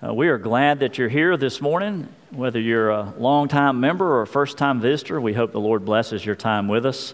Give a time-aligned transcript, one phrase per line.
[0.01, 2.07] Uh, we are glad that you're here this morning.
[2.31, 6.37] Whether you're a long-time member or a first-time visitor, we hope the Lord blesses your
[6.37, 7.13] time with us.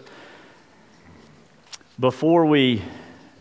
[1.99, 2.83] Before we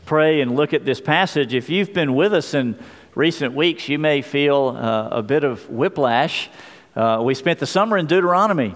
[0.06, 2.78] pray and look at this passage, if you've been with us in
[3.14, 6.48] recent weeks, you may feel uh, a bit of whiplash.
[6.96, 8.74] Uh, we spent the summer in Deuteronomy.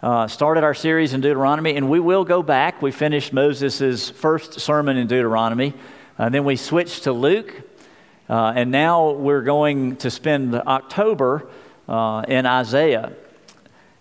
[0.00, 2.80] Uh, started our series in Deuteronomy, and we will go back.
[2.80, 5.74] We finished Moses' first sermon in Deuteronomy.
[6.18, 7.54] Uh, then we switched to Luke,
[8.30, 11.46] uh, and now we're going to spend October
[11.88, 13.12] uh, in Isaiah.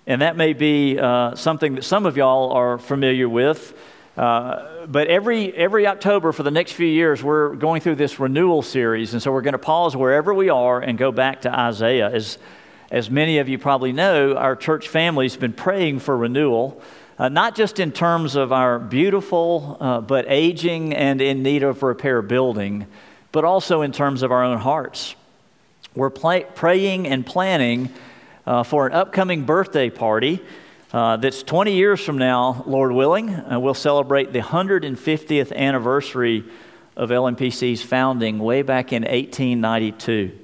[0.07, 3.77] And that may be uh, something that some of y'all are familiar with.
[4.15, 8.61] Uh, but every, every October for the next few years, we're going through this renewal
[8.61, 9.11] series.
[9.11, 12.09] And so we're going to pause wherever we are and go back to Isaiah.
[12.09, 12.37] As,
[12.91, 16.81] as many of you probably know, our church family's been praying for renewal
[17.17, 21.83] uh, not just in terms of our beautiful uh, but aging and in need of
[21.83, 22.87] repair building,
[23.31, 25.15] but also in terms of our own hearts.
[25.95, 27.89] We're play- praying and planning
[28.45, 30.41] uh, for an upcoming birthday party
[30.91, 33.61] uh, that's 20 years from now, Lord willing.
[33.61, 36.43] We'll celebrate the 150th anniversary
[36.95, 40.39] of LMPC's founding way back in 1892.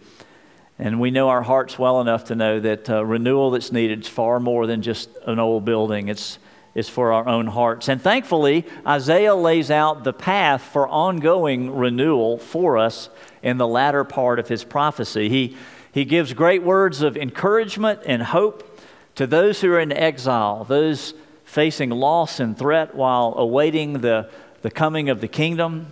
[0.78, 4.08] And we know our hearts well enough to know that uh, renewal that's needed is
[4.08, 6.08] far more than just an old building.
[6.08, 6.40] It's
[6.74, 7.90] is for our own hearts.
[7.90, 13.10] And thankfully, Isaiah lays out the path for ongoing renewal for us
[13.44, 15.28] in the latter part of his prophecy.
[15.28, 15.58] He,
[15.92, 18.80] he gives great words of encouragement and hope
[19.16, 24.30] to those who are in exile, those facing loss and threat while awaiting the,
[24.62, 25.92] the coming of the kingdom.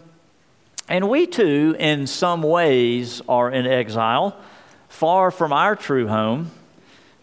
[0.88, 4.40] And we too, in some ways, are in exile,
[4.88, 6.52] far from our true home,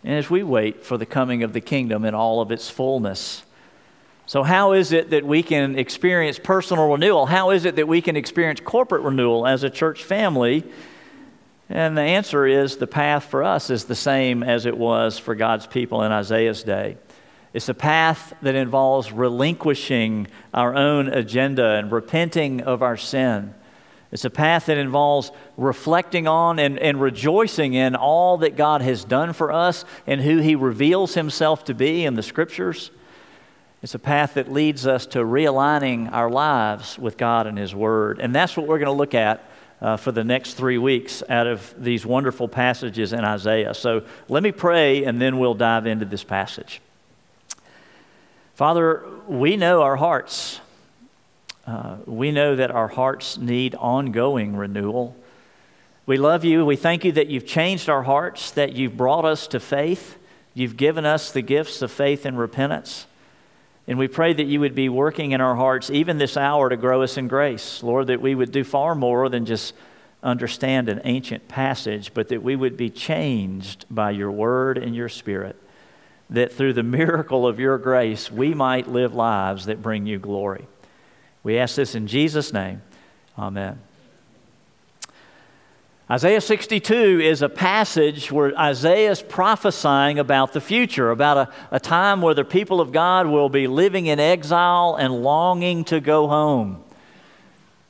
[0.04, 3.42] and as we wait for the coming of the kingdom in all of its fullness.
[4.28, 7.26] So, how is it that we can experience personal renewal?
[7.26, 10.64] How is it that we can experience corporate renewal as a church family?
[11.68, 15.36] And the answer is the path for us is the same as it was for
[15.36, 16.96] God's people in Isaiah's day.
[17.52, 23.54] It's a path that involves relinquishing our own agenda and repenting of our sin.
[24.10, 29.04] It's a path that involves reflecting on and, and rejoicing in all that God has
[29.04, 32.90] done for us and who He reveals Himself to be in the Scriptures.
[33.86, 38.18] It's a path that leads us to realigning our lives with God and His Word.
[38.18, 39.44] And that's what we're going to look at
[39.80, 43.74] uh, for the next three weeks out of these wonderful passages in Isaiah.
[43.74, 46.80] So let me pray and then we'll dive into this passage.
[48.56, 50.60] Father, we know our hearts.
[51.64, 55.14] Uh, we know that our hearts need ongoing renewal.
[56.06, 56.66] We love you.
[56.66, 60.18] We thank you that you've changed our hearts, that you've brought us to faith.
[60.54, 63.06] You've given us the gifts of faith and repentance.
[63.88, 66.76] And we pray that you would be working in our hearts even this hour to
[66.76, 67.82] grow us in grace.
[67.82, 69.74] Lord, that we would do far more than just
[70.22, 75.08] understand an ancient passage, but that we would be changed by your word and your
[75.08, 75.56] spirit.
[76.30, 80.66] That through the miracle of your grace, we might live lives that bring you glory.
[81.44, 82.82] We ask this in Jesus' name.
[83.38, 83.78] Amen.
[86.08, 91.80] Isaiah 62 is a passage where Isaiah is prophesying about the future, about a, a
[91.80, 96.28] time where the people of God will be living in exile and longing to go
[96.28, 96.84] home.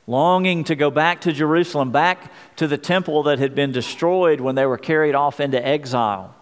[0.07, 4.55] longing to go back to Jerusalem, back to the temple that had been destroyed when
[4.55, 6.35] they were carried off into exile.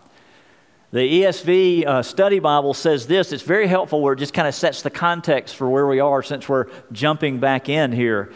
[0.93, 3.33] The ESV uh, Study Bible says this.
[3.33, 6.23] It's very helpful where it just kind of sets the context for where we are
[6.23, 8.33] since we're jumping back in here.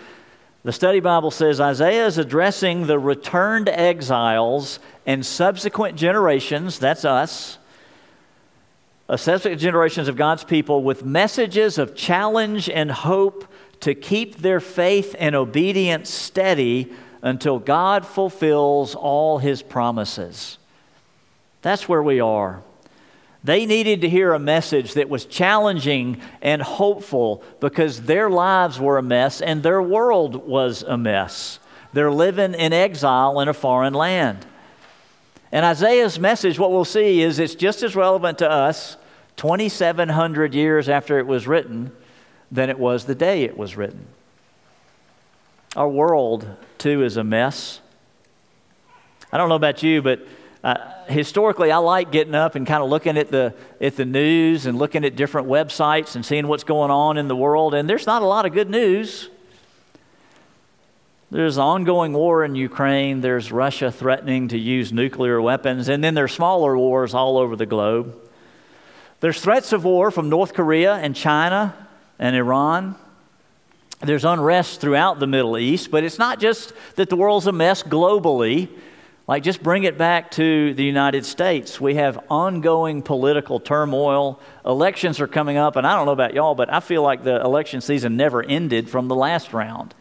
[0.65, 7.59] The Study Bible says Isaiah is addressing the returned exiles and subsequent generations, that's us,
[9.09, 13.47] uh, subsequent generations of God's people, with messages of challenge and hope
[13.81, 20.59] to keep their faith and obedience steady until God fulfills all his promises.
[21.63, 22.63] That's where we are.
[23.49, 28.99] They needed to hear a message that was challenging and hopeful because their lives were
[28.99, 31.59] a mess and their world was a mess.
[31.95, 34.45] They're living in exile in a foreign land.
[35.51, 38.99] And Isaiah's message, what we'll see is it's just as relevant to us
[39.37, 41.93] 2,700 years after it was written
[42.53, 44.09] than it was the day it was written.
[45.75, 47.81] Our world, too, is a mess.
[49.33, 50.21] I don't know about you, but
[51.09, 54.79] historically, I like getting up and kind of looking at the, at the news and
[54.79, 57.75] looking at different websites and seeing what's going on in the world.
[57.75, 59.29] And there's not a lot of good news.
[61.31, 63.21] There's ongoing war in Ukraine.
[63.21, 65.89] There's Russia threatening to use nuclear weapons.
[65.89, 68.17] And then there's smaller wars all over the globe.
[69.21, 71.75] There's threats of war from North Korea and China
[72.19, 72.97] and Iran.
[74.01, 77.83] There's unrest throughout the Middle East, but it's not just that the world's a mess
[77.83, 78.69] globally.
[79.29, 81.79] Like, just bring it back to the United States.
[81.79, 84.41] We have ongoing political turmoil.
[84.65, 87.39] Elections are coming up, and I don't know about y'all, but I feel like the
[87.43, 89.95] election season never ended from the last round.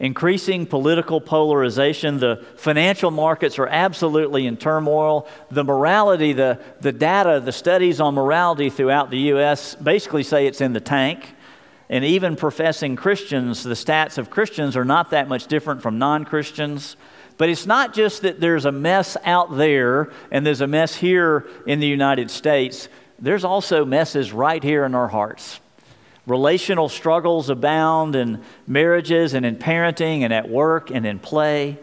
[0.00, 2.18] Increasing political polarization.
[2.18, 5.28] The financial markets are absolutely in turmoil.
[5.52, 9.76] The morality, the, the data, the studies on morality throughout the U.S.
[9.76, 11.32] basically say it's in the tank.
[11.88, 16.24] And even professing Christians, the stats of Christians are not that much different from non
[16.24, 16.96] Christians.
[17.40, 21.46] But it's not just that there's a mess out there and there's a mess here
[21.66, 25.58] in the United States, there's also messes right here in our hearts.
[26.26, 31.78] Relational struggles abound in marriages and in parenting and at work and in play.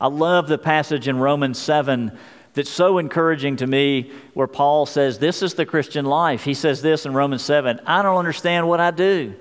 [0.00, 2.16] I love the passage in Romans 7
[2.54, 6.44] that's so encouraging to me where Paul says, This is the Christian life.
[6.44, 9.34] He says this in Romans 7 I don't understand what I do.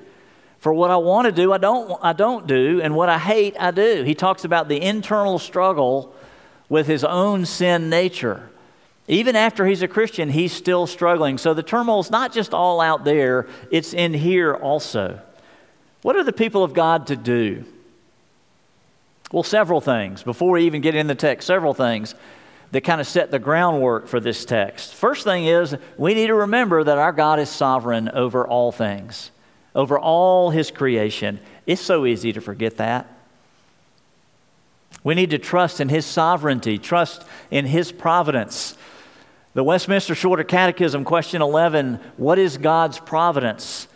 [0.59, 3.55] For what I want to do, I don't, I don't do, and what I hate,
[3.59, 4.03] I do.
[4.03, 6.15] He talks about the internal struggle
[6.67, 8.49] with his own sin nature.
[9.07, 11.37] Even after he's a Christian, he's still struggling.
[11.37, 15.21] So the turmoil is not just all out there, it's in here also.
[16.01, 17.63] What are the people of God to do?
[19.31, 20.23] Well, several things.
[20.23, 22.15] Before we even get in the text, several things
[22.71, 24.93] that kind of set the groundwork for this text.
[24.93, 29.31] First thing is, we need to remember that our God is sovereign over all things
[29.77, 31.39] over all his creation.
[31.67, 33.07] It's so easy to forget that.
[35.03, 38.75] We need to trust in his sovereignty, trust in his providence.
[39.53, 43.87] The Westminster Shorter Catechism, question 11 What is God's providence?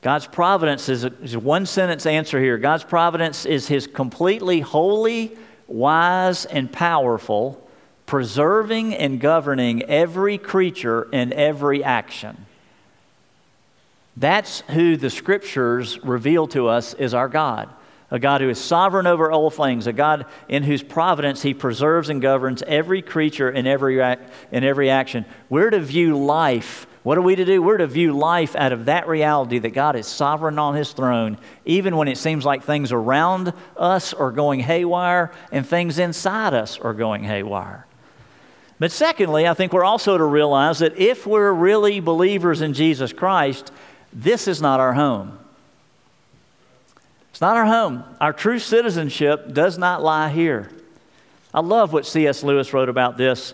[0.00, 2.58] God's providence is a, is a one sentence answer here.
[2.58, 5.36] God's providence is his completely holy,
[5.66, 7.62] wise, and powerful,
[8.06, 12.45] preserving and governing every creature and every action.
[14.16, 17.68] That's who the scriptures reveal to us is our God.
[18.10, 22.08] A God who is sovereign over all things, a God in whose providence he preserves
[22.08, 24.00] and governs every creature in every,
[24.52, 25.24] in every action.
[25.48, 26.86] We're to view life.
[27.02, 27.60] What are we to do?
[27.60, 31.36] We're to view life out of that reality that God is sovereign on his throne,
[31.64, 36.78] even when it seems like things around us are going haywire and things inside us
[36.78, 37.86] are going haywire.
[38.78, 43.12] But secondly, I think we're also to realize that if we're really believers in Jesus
[43.12, 43.72] Christ,
[44.12, 45.38] this is not our home.
[47.30, 48.02] It's not our home.
[48.20, 50.70] Our true citizenship does not lie here.
[51.52, 52.42] I love what C.S.
[52.42, 53.52] Lewis wrote about this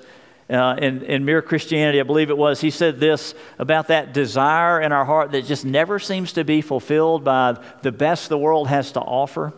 [0.51, 2.61] uh, in, in Mere Christianity, I believe it was.
[2.61, 6.61] He said this about that desire in our heart that just never seems to be
[6.61, 9.53] fulfilled by the best the world has to offer.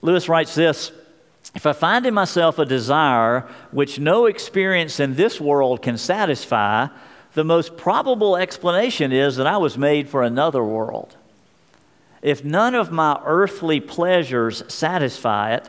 [0.00, 0.92] Lewis writes this
[1.54, 6.88] If I find in myself a desire which no experience in this world can satisfy,
[7.34, 11.16] the most probable explanation is that I was made for another world.
[12.22, 15.68] If none of my earthly pleasures satisfy it,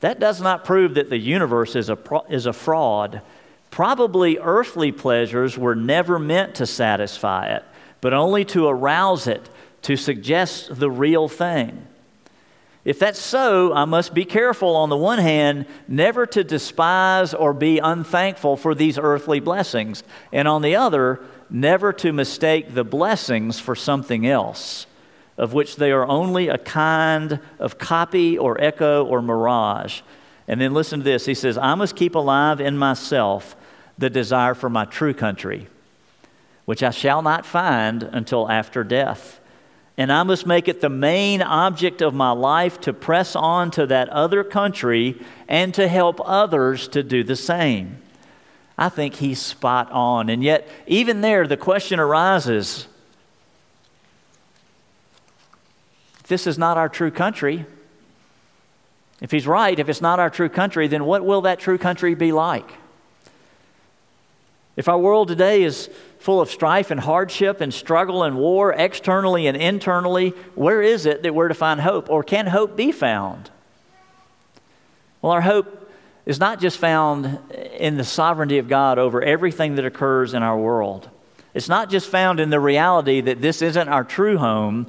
[0.00, 1.98] that does not prove that the universe is a,
[2.28, 3.22] is a fraud.
[3.70, 7.64] Probably earthly pleasures were never meant to satisfy it,
[8.00, 9.48] but only to arouse it,
[9.82, 11.86] to suggest the real thing.
[12.84, 17.54] If that's so, I must be careful, on the one hand, never to despise or
[17.54, 23.58] be unthankful for these earthly blessings, and on the other, never to mistake the blessings
[23.58, 24.86] for something else.
[25.36, 30.00] of which they are only a kind of copy or echo or mirage.
[30.46, 31.26] And then listen to this.
[31.26, 33.56] He says, I must keep alive in myself
[33.98, 35.68] the desire for my true country,
[36.64, 39.40] which I shall not find until after death.
[39.96, 43.86] And I must make it the main object of my life to press on to
[43.86, 47.98] that other country and to help others to do the same.
[48.76, 50.28] I think he's spot on.
[50.28, 52.88] And yet, even there, the question arises
[56.26, 57.66] this is not our true country,
[59.20, 62.14] if he's right, if it's not our true country, then what will that true country
[62.14, 62.68] be like?
[64.76, 65.88] If our world today is
[66.24, 71.22] full of strife and hardship and struggle and war, externally and internally, where is it
[71.22, 72.08] that we're to find hope?
[72.08, 73.50] Or can hope be found?
[75.20, 75.86] Well, our hope
[76.24, 77.38] is not just found
[77.76, 81.10] in the sovereignty of God over everything that occurs in our world.
[81.52, 84.86] It's not just found in the reality that this isn't our true home.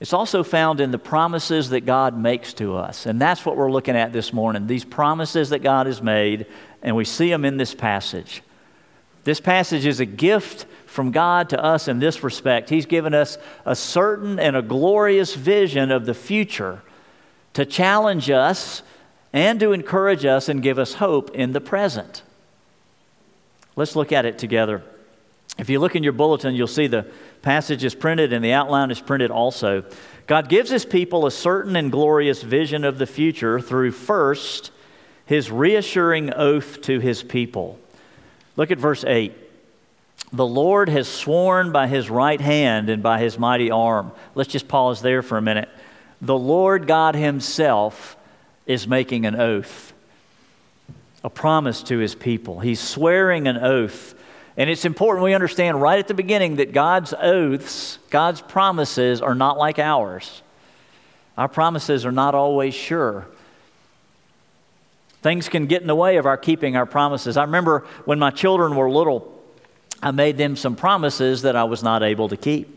[0.00, 3.04] It's also found in the promises that God makes to us.
[3.04, 6.46] And that's what we're looking at this morning these promises that God has made,
[6.82, 8.42] and we see them in this passage.
[9.24, 12.70] This passage is a gift from God to us in this respect.
[12.70, 16.82] He's given us a certain and a glorious vision of the future
[17.54, 18.82] to challenge us
[19.32, 22.22] and to encourage us and give us hope in the present.
[23.76, 24.82] Let's look at it together.
[25.58, 27.06] If you look in your bulletin, you'll see the
[27.42, 29.84] passage is printed and the outline is printed also.
[30.26, 34.70] God gives his people a certain and glorious vision of the future through first
[35.26, 37.78] his reassuring oath to his people.
[38.56, 39.32] Look at verse 8.
[40.32, 44.12] The Lord has sworn by his right hand and by his mighty arm.
[44.34, 45.68] Let's just pause there for a minute.
[46.20, 48.16] The Lord God himself
[48.66, 49.92] is making an oath,
[51.22, 52.60] a promise to his people.
[52.60, 54.14] He's swearing an oath.
[54.56, 59.34] And it's important we understand right at the beginning that God's oaths, God's promises, are
[59.34, 60.42] not like ours.
[61.36, 63.26] Our promises are not always sure.
[65.24, 67.38] Things can get in the way of our keeping our promises.
[67.38, 69.42] I remember when my children were little,
[70.02, 72.68] I made them some promises that I was not able to keep.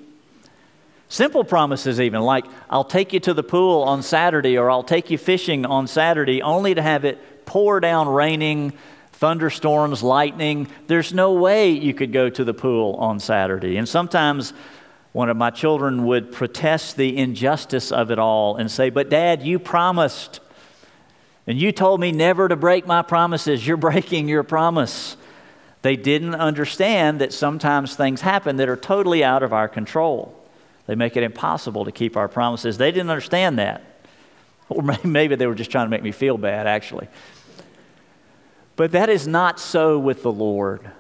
[1.10, 5.12] Simple promises, even like, I'll take you to the pool on Saturday or I'll take
[5.12, 8.72] you fishing on Saturday, only to have it pour down raining,
[9.12, 10.70] thunderstorms, lightning.
[10.88, 13.76] There's no way you could go to the pool on Saturday.
[13.76, 14.54] And sometimes
[15.12, 19.44] one of my children would protest the injustice of it all and say, But dad,
[19.44, 20.40] you promised.
[21.48, 23.66] And you told me never to break my promises.
[23.66, 25.16] You're breaking your promise.
[25.82, 30.38] They didn't understand that sometimes things happen that are totally out of our control.
[30.86, 32.78] They make it impossible to keep our promises.
[32.78, 33.82] They didn't understand that.
[34.70, 37.08] Or maybe they were just trying to make me feel bad, actually.
[38.76, 40.92] But that is not so with the Lord.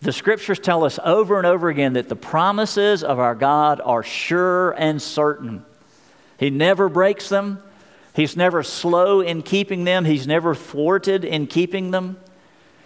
[0.00, 4.02] The scriptures tell us over and over again that the promises of our God are
[4.02, 5.64] sure and certain.
[6.38, 7.60] He never breaks them,
[8.18, 12.18] He's never slow in keeping them, he's never thwarted in keeping them.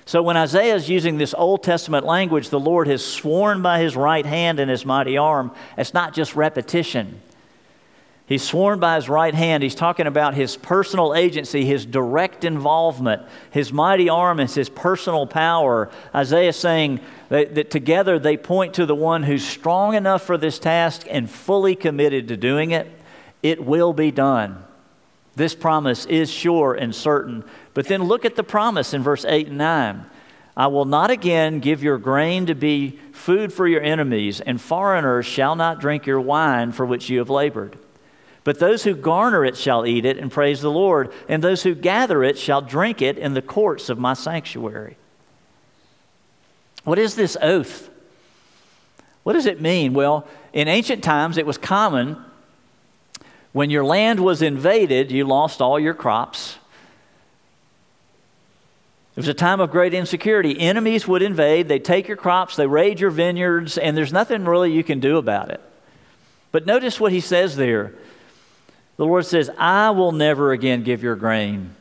[0.04, 3.96] So when Isaiah is using this Old Testament language, the Lord has sworn by his
[3.96, 7.22] right hand and his mighty arm, it's not just repetition.
[8.26, 9.62] He's sworn by his right hand.
[9.62, 13.22] He's talking about his personal agency, his direct involvement.
[13.52, 15.90] His mighty arm is his personal power.
[16.14, 20.36] Isaiah is saying that, that, together they point to the one who's strong enough for
[20.36, 22.86] this task and fully committed to doing it.
[23.42, 24.64] It will be done.
[25.34, 27.44] This promise is sure and certain.
[27.74, 30.06] But then look at the promise in verse 8 and 9.
[30.54, 35.24] I will not again give your grain to be food for your enemies, and foreigners
[35.24, 37.78] shall not drink your wine for which you have labored.
[38.44, 41.74] But those who garner it shall eat it and praise the Lord, and those who
[41.74, 44.96] gather it shall drink it in the courts of my sanctuary.
[46.84, 47.88] What is this oath?
[49.22, 49.94] What does it mean?
[49.94, 52.22] Well, in ancient times, it was common
[53.52, 56.56] when your land was invaded, you lost all your crops.
[59.14, 60.58] It was a time of great insecurity.
[60.58, 64.72] Enemies would invade, they'd take your crops, they raid your vineyards, and there's nothing really
[64.72, 65.60] you can do about it.
[66.50, 67.92] But notice what he says there.
[68.96, 71.74] The Lord says, I will never again give your grain.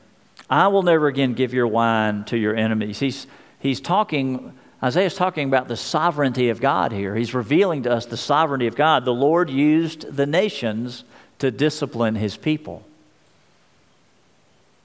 [0.49, 2.99] I will never again give your wine to your enemies.
[2.99, 3.27] He's,
[3.59, 7.15] he's talking, Isaiah's talking about the sovereignty of God here.
[7.15, 9.05] He's revealing to us the sovereignty of God.
[9.05, 11.05] The Lord used the nations
[11.41, 12.83] to discipline his people.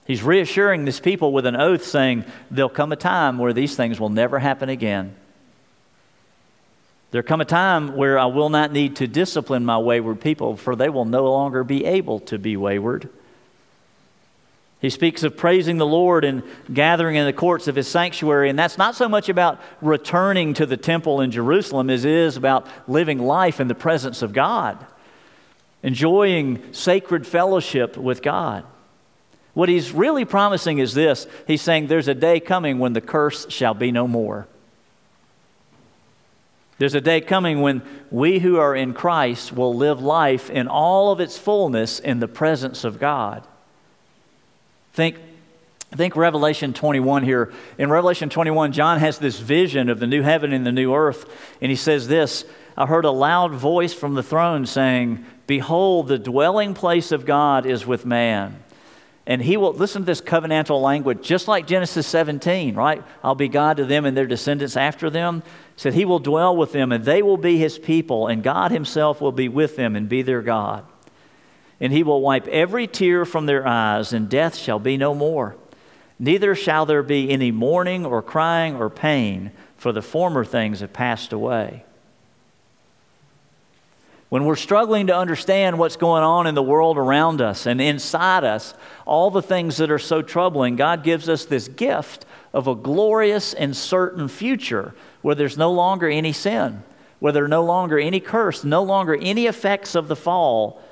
[0.06, 4.00] He's reassuring this people with an oath saying, There'll come a time where these things
[4.00, 5.14] will never happen again.
[7.10, 10.74] There'll come a time where I will not need to discipline my wayward people, for
[10.74, 13.10] they will no longer be able to be wayward.
[14.80, 18.58] He speaks of praising the Lord and gathering in the courts of his sanctuary, and
[18.58, 22.66] that's not so much about returning to the temple in Jerusalem as it is about
[22.88, 24.86] living life in the presence of God.
[25.86, 28.64] Enjoying sacred fellowship with God.
[29.54, 33.46] What he's really promising is this He's saying there's a day coming when the curse
[33.50, 34.48] shall be no more.
[36.78, 41.12] There's a day coming when we who are in Christ will live life in all
[41.12, 43.46] of its fullness in the presence of God.
[44.92, 45.16] Think,
[45.92, 47.52] think Revelation 21 here.
[47.78, 51.30] In Revelation 21, John has this vision of the new heaven and the new earth,
[51.62, 52.44] and he says this
[52.76, 57.66] I heard a loud voice from the throne saying, Behold, the dwelling place of God
[57.66, 58.62] is with man.
[59.28, 63.02] And he will listen to this covenantal language just like genesis 17 right?
[63.24, 65.42] I'll be god to them and their descendants after them.
[65.74, 69.20] Said he will dwell with them and they will be his people and god himself
[69.20, 70.84] will be with them and be their god.
[71.80, 75.56] And he will wipe every tear from their eyes and death shall be no more.
[76.18, 80.92] Neither shall there be any mourning or crying or pain for the former things have
[80.92, 81.85] passed away
[84.28, 88.42] when we're struggling to understand what's going on in the world around us and inside
[88.44, 92.74] us, all the things that are so troubling, God gives us this gift of a
[92.74, 96.82] glorious and certain future where there's no longer any sin,
[97.20, 100.82] where there's no longer any curse, no longer any effects of the fall.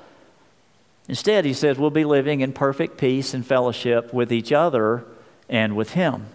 [1.09, 5.03] Instead, he says we'll be living in perfect peace and fellowship with each other
[5.49, 6.27] and with Him.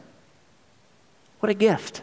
[1.41, 2.03] What a gift!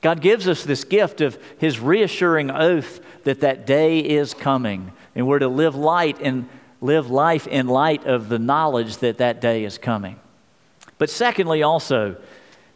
[0.00, 5.26] God gives us this gift of His reassuring oath that that day is coming, and
[5.26, 6.48] we're to live light and
[6.80, 10.20] live life in light of the knowledge that that day is coming.
[10.98, 12.16] But secondly, also,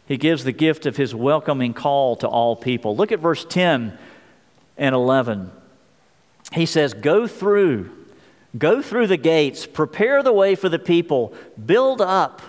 [0.07, 2.95] He gives the gift of His welcoming call to all people.
[2.95, 3.97] Look at verse 10
[4.77, 5.51] and 11.
[6.53, 7.91] He says, Go through,
[8.57, 12.41] go through the gates, prepare the way for the people, build up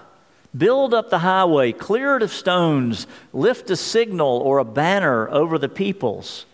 [0.56, 5.58] Build up the highway, clear it of stones, lift a signal or a banner over
[5.58, 6.44] the peoples.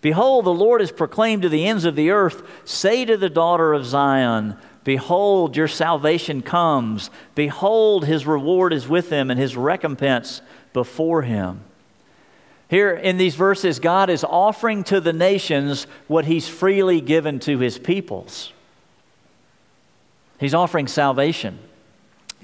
[0.00, 2.42] Behold, the Lord is proclaimed to the ends of the earth.
[2.64, 7.10] Say to the daughter of Zion, Behold, your salvation comes.
[7.34, 10.42] Behold, his reward is with him and his recompense
[10.74, 11.62] before him.
[12.68, 17.58] Here in these verses, God is offering to the nations what he's freely given to
[17.60, 18.52] his peoples.
[20.38, 21.58] He's offering salvation.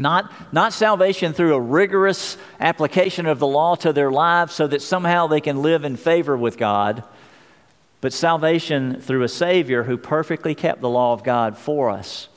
[0.01, 4.81] Not, not salvation through a rigorous application of the law to their lives so that
[4.81, 7.05] somehow they can live in favor with God,
[8.01, 12.29] but salvation through a Savior who perfectly kept the law of God for us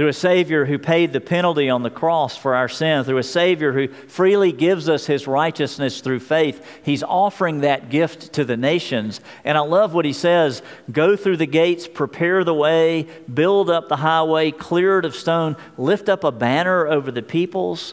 [0.00, 3.22] through a Savior who paid the penalty on the cross for our sin, through a
[3.22, 6.66] Savior who freely gives us His righteousness through faith.
[6.82, 9.20] He's offering that gift to the nations.
[9.44, 13.90] And I love what He says go through the gates, prepare the way, build up
[13.90, 17.92] the highway, clear it of stone, lift up a banner over the peoples.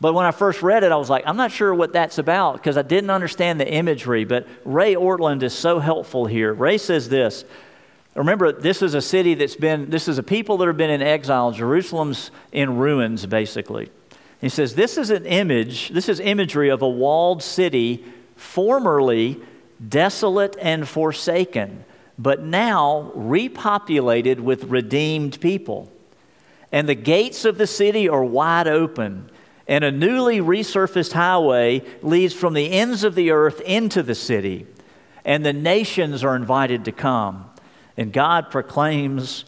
[0.00, 2.54] But when I first read it, I was like, I'm not sure what that's about
[2.54, 4.24] because I didn't understand the imagery.
[4.24, 6.52] But Ray Ortlund is so helpful here.
[6.52, 7.44] Ray says this
[8.18, 11.02] Remember, this is a city that's been, this is a people that have been in
[11.02, 11.52] exile.
[11.52, 13.90] Jerusalem's in ruins, basically.
[14.40, 18.04] He says, This is an image, this is imagery of a walled city
[18.34, 19.40] formerly
[19.88, 21.84] desolate and forsaken,
[22.18, 25.88] but now repopulated with redeemed people.
[26.72, 29.30] And the gates of the city are wide open,
[29.68, 34.66] and a newly resurfaced highway leads from the ends of the earth into the city,
[35.24, 37.47] and the nations are invited to come
[37.98, 39.44] and God proclaims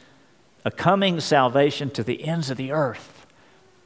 [0.64, 3.24] a coming salvation to the ends of the earth.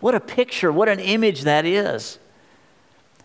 [0.00, 2.18] What a picture, what an image that is.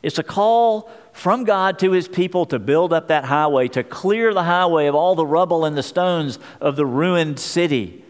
[0.04, 4.34] It's a call from God to his people to build up that highway, to clear
[4.34, 8.04] the highway of all the rubble and the stones of the ruined city,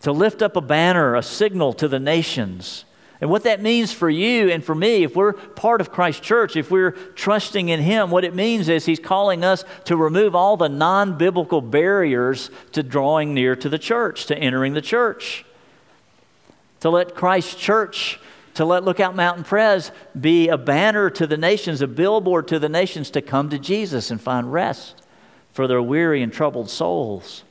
[0.00, 2.86] to lift up a banner, a signal to the nations.
[3.20, 6.54] And what that means for you and for me, if we're part of Christ Church,
[6.56, 10.56] if we're trusting in Him, what it means is He's calling us to remove all
[10.56, 15.44] the non biblical barriers to drawing near to the church, to entering the church.
[16.80, 18.20] To let Christ Church,
[18.54, 22.68] to let Lookout Mountain Pres be a banner to the nations, a billboard to the
[22.68, 25.02] nations to come to Jesus and find rest
[25.50, 27.42] for their weary and troubled souls.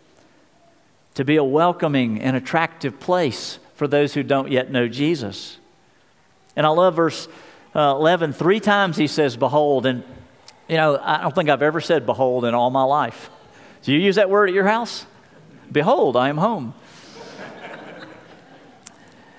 [1.15, 5.59] To be a welcoming and attractive place for those who don't yet know Jesus.
[6.55, 7.27] And I love verse
[7.75, 8.33] uh, 11.
[8.33, 9.85] Three times he says, Behold.
[9.85, 10.03] And,
[10.67, 13.29] you know, I don't think I've ever said behold in all my life.
[13.83, 15.05] Do you use that word at your house?
[15.71, 16.73] Behold, I am home.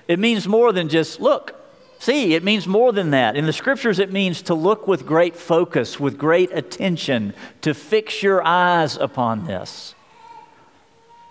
[0.07, 1.55] it means more than just look.
[1.99, 3.35] See, it means more than that.
[3.35, 8.23] In the scriptures, it means to look with great focus, with great attention, to fix
[8.23, 9.95] your eyes upon this.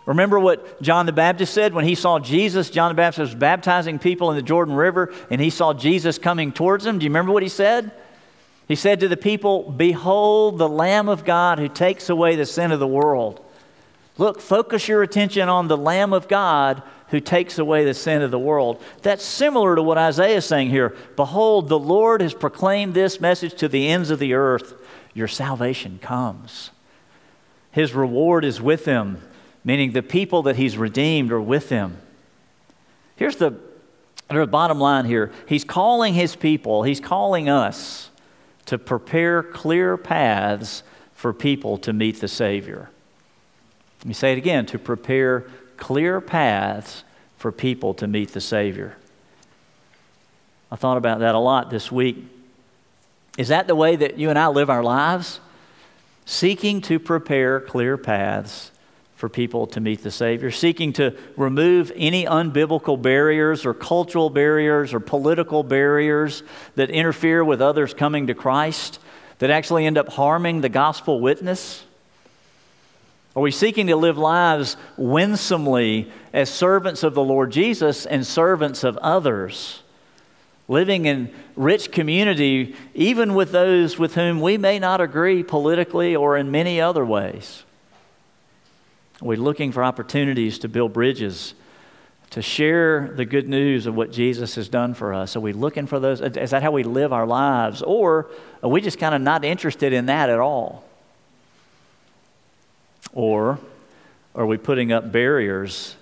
[0.08, 2.70] Remember what John the Baptist said when he saw Jesus?
[2.70, 6.50] John the Baptist was baptizing people in the Jordan River and he saw Jesus coming
[6.50, 6.98] towards him.
[6.98, 7.92] Do you remember what he said?
[8.66, 12.72] He said to the people, Behold the Lamb of God who takes away the sin
[12.72, 13.44] of the world.
[14.16, 18.30] Look, focus your attention on the Lamb of God who takes away the sin of
[18.30, 18.82] the world.
[19.02, 20.96] That's similar to what Isaiah is saying here.
[21.16, 24.72] Behold, the Lord has proclaimed this message to the ends of the earth.
[25.12, 26.70] Your salvation comes.
[27.72, 29.20] His reward is with him,
[29.64, 31.98] meaning the people that he's redeemed are with him.
[33.16, 33.58] Here's the,
[34.28, 38.10] the bottom line here He's calling his people, he's calling us
[38.66, 40.82] to prepare clear paths
[41.14, 42.90] for people to meet the Savior.
[44.00, 47.02] Let me say it again to prepare clear paths
[47.38, 48.96] for people to meet the Savior.
[50.70, 52.24] I thought about that a lot this week.
[53.38, 55.40] Is that the way that you and I live our lives?
[56.26, 58.70] Seeking to prepare clear paths
[59.18, 64.94] for people to meet the Savior, seeking to remove any unbiblical barriers or cultural barriers
[64.94, 66.44] or political barriers
[66.76, 69.00] that interfere with others coming to Christ,
[69.40, 71.84] that actually end up harming the gospel witness?
[73.34, 78.84] Are we seeking to live lives winsomely as servants of the Lord Jesus and servants
[78.84, 79.82] of others?
[80.68, 86.36] Living in rich community, even with those with whom we may not agree politically or
[86.36, 87.64] in many other ways.
[89.20, 91.54] Are we looking for opportunities to build bridges,
[92.30, 95.34] to share the good news of what Jesus has done for us?
[95.34, 96.20] Are we looking for those?
[96.20, 97.82] Is that how we live our lives?
[97.82, 98.30] Or
[98.62, 100.84] are we just kind of not interested in that at all?
[103.12, 103.58] Or
[104.34, 105.96] are we putting up barriers,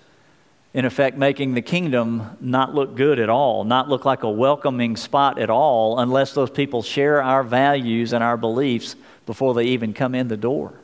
[0.74, 4.96] in effect, making the kingdom not look good at all, not look like a welcoming
[4.96, 9.94] spot at all, unless those people share our values and our beliefs before they even
[9.94, 10.74] come in the door?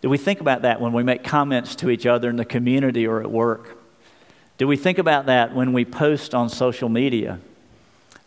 [0.00, 3.06] Do we think about that when we make comments to each other in the community
[3.06, 3.76] or at work?
[4.56, 7.40] Do we think about that when we post on social media?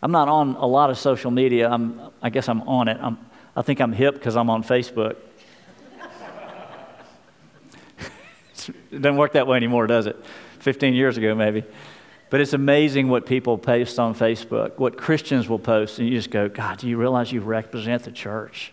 [0.02, 1.70] I'm not on a lot of social media.
[1.70, 2.98] I'm, I guess I'm on it.
[3.00, 3.18] I'm,
[3.56, 5.16] I think I'm hip because I'm on Facebook.
[8.90, 10.22] it doesn't work that way anymore, does it?
[10.60, 11.64] 15 years ago, maybe.
[12.30, 16.30] But it's amazing what people post on Facebook, what Christians will post, and you just
[16.30, 18.72] go, God, do you realize you represent the church?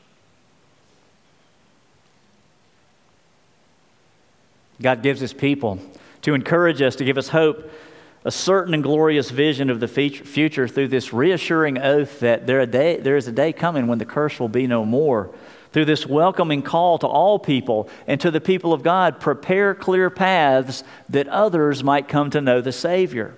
[4.81, 5.79] God gives His people
[6.21, 7.71] to encourage us, to give us hope,
[8.25, 12.97] a certain and glorious vision of the future through this reassuring oath that there, day,
[12.97, 15.33] there is a day coming when the curse will be no more.
[15.71, 20.09] Through this welcoming call to all people and to the people of God, prepare clear
[20.09, 23.35] paths that others might come to know the Savior.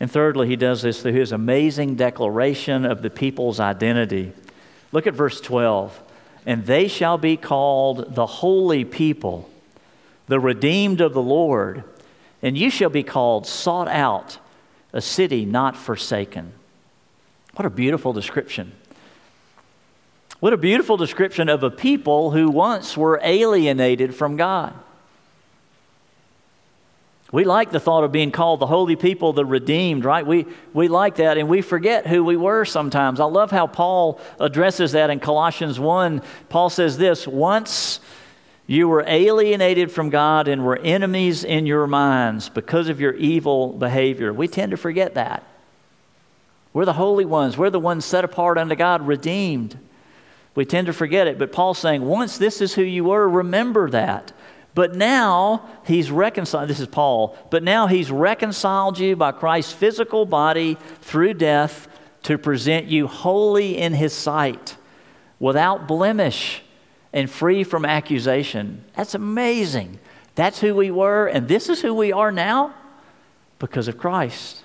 [0.00, 4.32] And thirdly, he does this through his amazing declaration of the people's identity.
[4.92, 6.00] Look at verse 12.
[6.46, 9.50] And they shall be called the holy people
[10.28, 11.82] the redeemed of the Lord,
[12.42, 14.38] and you shall be called sought out,
[14.92, 16.52] a city not forsaken.
[17.54, 18.72] What a beautiful description.
[20.40, 24.74] What a beautiful description of a people who once were alienated from God.
[27.30, 30.26] We like the thought of being called the holy people, the redeemed, right?
[30.26, 33.20] We, we like that, and we forget who we were sometimes.
[33.20, 36.22] I love how Paul addresses that in Colossians 1.
[36.48, 38.00] Paul says this Once
[38.70, 43.72] you were alienated from God and were enemies in your minds because of your evil
[43.72, 44.30] behavior.
[44.30, 45.42] We tend to forget that.
[46.74, 49.78] We're the holy ones, we're the ones set apart unto God, redeemed.
[50.54, 53.88] We tend to forget it, but Paul's saying, once this is who you were, remember
[53.88, 54.32] that.
[54.74, 60.26] But now he's reconciled, this is Paul, but now he's reconciled you by Christ's physical
[60.26, 61.88] body through death
[62.24, 64.76] to present you holy in his sight,
[65.40, 66.62] without blemish
[67.12, 68.84] and free from accusation.
[68.94, 69.98] That's amazing.
[70.34, 72.74] That's who we were, and this is who we are now
[73.58, 74.62] because of Christ.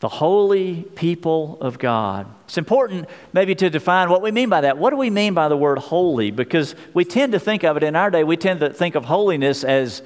[0.00, 2.26] The holy people of God.
[2.44, 4.78] It's important maybe to define what we mean by that.
[4.78, 6.30] What do we mean by the word holy?
[6.30, 9.06] Because we tend to think of it in our day, we tend to think of
[9.06, 10.02] holiness as,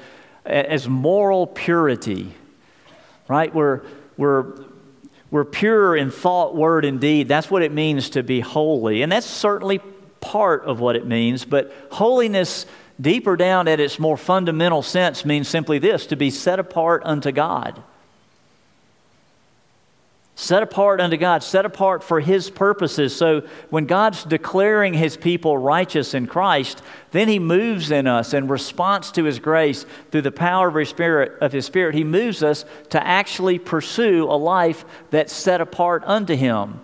[0.46, 2.32] as moral purity,
[3.28, 3.54] right?
[3.54, 3.82] We're,
[4.16, 4.54] we're
[5.33, 7.27] we're pure in thought, word, and deed.
[7.27, 9.01] That's what it means to be holy.
[9.03, 9.81] And that's certainly
[10.21, 11.47] part of what it means.
[11.47, 12.66] But holiness,
[13.01, 17.33] deeper down at its more fundamental sense, means simply this to be set apart unto
[17.33, 17.83] God
[20.35, 23.14] set apart unto God, set apart for His purposes.
[23.14, 28.49] So when God's declaring His people righteous in Christ, then He moves in us in
[28.49, 31.38] response to His grace through the power of His Spirit.
[31.40, 36.35] Of His Spirit, He moves us to actually pursue a life that's set apart unto
[36.35, 36.81] Him.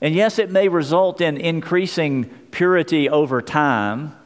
[0.00, 4.16] And yes, it may result in increasing purity over time.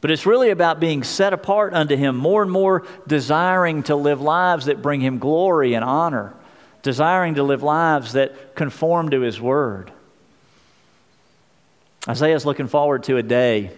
[0.00, 4.20] But it's really about being set apart unto Him, more and more desiring to live
[4.20, 6.34] lives that bring Him glory and honor
[6.84, 9.90] desiring to live lives that conform to His Word.
[12.06, 13.70] Isaiah is looking forward to a day.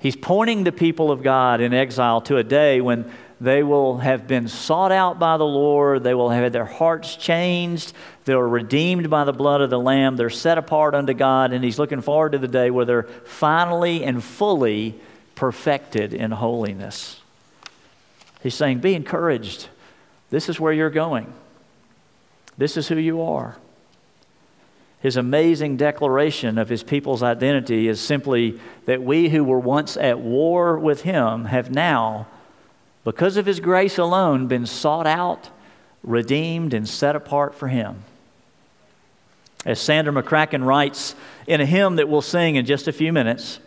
[0.00, 4.26] He's pointing the people of God in exile to a day when they will have
[4.26, 6.02] been sought out by the Lord.
[6.02, 7.92] They will have had their hearts changed.
[8.24, 10.16] They're redeemed by the blood of the Lamb.
[10.16, 11.52] They're set apart unto God.
[11.52, 15.00] And He's looking forward to the day where they're finally and fully
[15.36, 17.20] perfected in holiness.
[18.42, 19.68] He's saying, Be encouraged.
[20.30, 21.32] This is where you're going,
[22.58, 23.56] this is who you are.
[25.00, 30.18] His amazing declaration of his people's identity is simply that we who were once at
[30.18, 32.26] war with him have now
[33.08, 35.48] because of His grace alone, been sought out,
[36.02, 38.04] redeemed, and set apart for Him.
[39.64, 41.14] As Sandra McCracken writes
[41.46, 43.60] in a hymn that we'll sing in just a few minutes,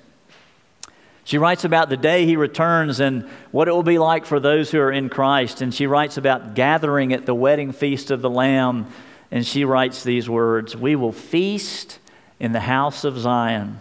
[1.32, 4.70] she writes about the day he returns and what it will be like for those
[4.70, 5.62] who are in Christ.
[5.62, 8.88] And she writes about gathering at the wedding feast of the Lamb.
[9.32, 12.00] And she writes these words We will feast
[12.38, 13.80] in the house of Zion.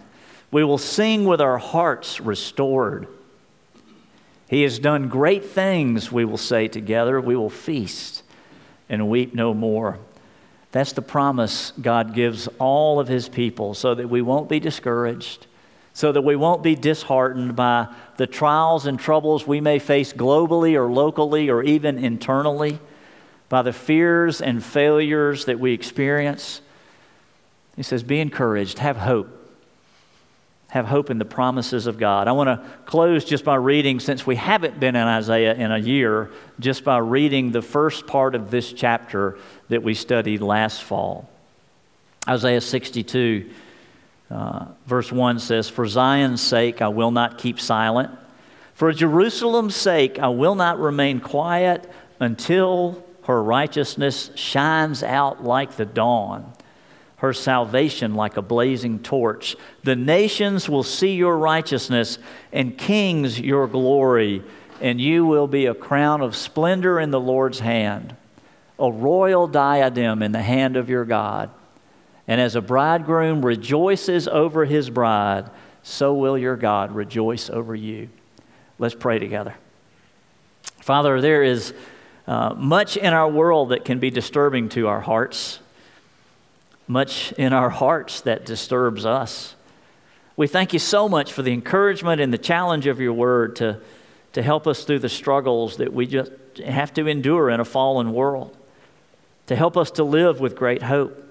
[0.49, 3.09] We will sing with our hearts restored.
[4.47, 7.19] He has done great things, we will say together.
[7.19, 8.23] We will feast
[8.87, 9.99] and weep no more.
[10.71, 15.47] That's the promise God gives all of His people so that we won't be discouraged,
[15.93, 20.75] so that we won't be disheartened by the trials and troubles we may face globally
[20.75, 22.79] or locally or even internally,
[23.49, 26.61] by the fears and failures that we experience.
[27.75, 29.41] He says, Be encouraged, have hope
[30.71, 32.29] have hope in the promises of God.
[32.29, 35.77] I want to close just by reading, since we haven't been in Isaiah in a
[35.77, 41.29] year, just by reading the first part of this chapter that we studied last fall.
[42.25, 43.51] Isaiah 62,
[44.31, 48.11] uh, verse 1 says, For Zion's sake I will not keep silent.
[48.73, 51.89] For Jerusalem's sake I will not remain quiet
[52.19, 56.53] until her righteousness shines out like the dawn
[57.21, 59.55] her salvation like a blazing torch.
[59.83, 62.17] The nations will see your righteousness,
[62.51, 64.41] and kings your glory,
[64.81, 68.15] and you will be a crown of splendor in the Lord's hand,
[68.79, 71.51] a royal diadem in the hand of your God.
[72.31, 75.49] And as a bridegroom rejoices over his bride,
[75.83, 78.07] so will your God rejoice over you.
[78.79, 79.53] Let's pray together.
[80.79, 81.73] Father, there is
[82.25, 85.59] uh, much in our world that can be disturbing to our hearts
[86.87, 89.55] much in our hearts that disturbs us.
[90.37, 93.81] We thank you so much for the encouragement and the challenge of your word to,
[94.31, 96.31] to help us through the struggles that we just
[96.65, 98.55] have to endure in a fallen world,
[99.47, 101.30] to help us to live with great hope.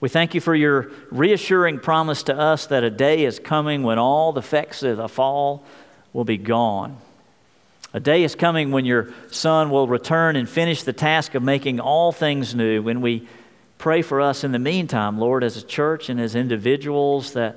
[0.00, 3.98] We thank you for your reassuring promise to us that a day is coming when
[3.98, 5.64] all the effects of the fall
[6.12, 6.98] will be gone.
[7.94, 11.80] A day is coming when your Son will return and finish the task of making
[11.80, 13.26] all things new, when we
[13.78, 17.56] Pray for us in the meantime, Lord, as a church and as individuals, that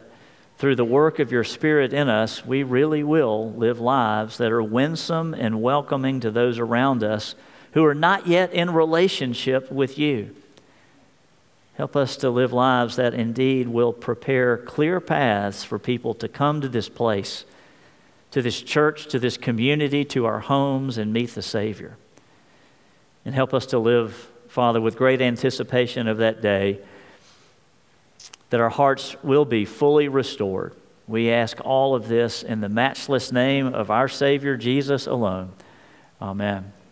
[0.57, 4.61] through the work of your Spirit in us, we really will live lives that are
[4.61, 7.35] winsome and welcoming to those around us
[7.71, 10.35] who are not yet in relationship with you.
[11.79, 16.59] Help us to live lives that indeed will prepare clear paths for people to come
[16.59, 17.45] to this place,
[18.31, 21.95] to this church, to this community, to our homes, and meet the Savior.
[23.23, 26.79] And help us to live Father, with great anticipation of that day,
[28.49, 30.75] that our hearts will be fully restored.
[31.07, 35.53] We ask all of this in the matchless name of our Savior, Jesus alone.
[36.21, 36.73] Amen.